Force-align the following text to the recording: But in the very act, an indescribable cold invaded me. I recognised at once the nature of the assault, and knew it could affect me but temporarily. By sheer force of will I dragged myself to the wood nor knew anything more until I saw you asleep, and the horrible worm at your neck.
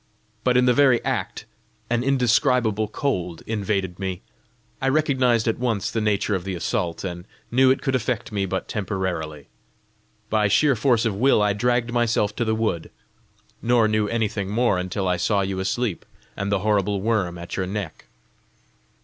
But 0.43 0.57
in 0.57 0.65
the 0.65 0.73
very 0.73 0.99
act, 1.05 1.45
an 1.87 2.03
indescribable 2.03 2.87
cold 2.87 3.43
invaded 3.45 3.99
me. 3.99 4.23
I 4.81 4.89
recognised 4.89 5.47
at 5.47 5.59
once 5.59 5.91
the 5.91 6.01
nature 6.01 6.33
of 6.33 6.43
the 6.43 6.55
assault, 6.55 7.03
and 7.03 7.25
knew 7.51 7.69
it 7.69 7.83
could 7.83 7.93
affect 7.93 8.31
me 8.31 8.47
but 8.47 8.67
temporarily. 8.67 9.45
By 10.27 10.47
sheer 10.47 10.75
force 10.75 11.05
of 11.05 11.13
will 11.13 11.39
I 11.43 11.53
dragged 11.53 11.91
myself 11.93 12.35
to 12.37 12.43
the 12.45 12.55
wood 12.55 12.89
nor 13.61 13.87
knew 13.87 14.07
anything 14.07 14.49
more 14.49 14.79
until 14.79 15.07
I 15.07 15.17
saw 15.17 15.41
you 15.41 15.59
asleep, 15.59 16.03
and 16.35 16.51
the 16.51 16.61
horrible 16.65 16.99
worm 16.99 17.37
at 17.37 17.55
your 17.55 17.67
neck. 17.67 18.07